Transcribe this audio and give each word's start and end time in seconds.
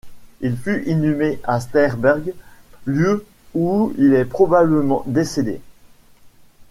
Il 0.39 0.57
fut 0.57 0.81
inhumé 0.87 1.39
à 1.43 1.59
Sternberg, 1.59 2.33
lieu 2.87 3.23
où 3.53 3.93
il 3.99 4.15
est 4.15 4.25
probablement 4.25 5.03
décédé. 5.05 5.61